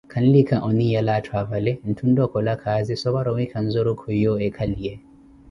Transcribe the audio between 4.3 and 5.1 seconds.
eekhaliye.